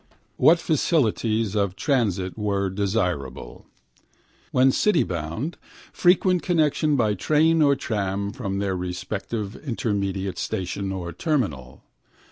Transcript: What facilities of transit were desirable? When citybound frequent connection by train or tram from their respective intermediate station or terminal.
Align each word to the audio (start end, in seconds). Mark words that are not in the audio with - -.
What 0.37 0.57
facilities 0.57 1.53
of 1.53 1.75
transit 1.75 2.35
were 2.35 2.71
desirable? 2.71 3.67
When 4.51 4.71
citybound 4.71 5.57
frequent 5.93 6.41
connection 6.41 6.95
by 6.95 7.13
train 7.13 7.61
or 7.61 7.75
tram 7.75 8.31
from 8.31 8.57
their 8.57 8.75
respective 8.75 9.55
intermediate 9.57 10.39
station 10.39 10.91
or 10.91 11.13
terminal. 11.13 11.83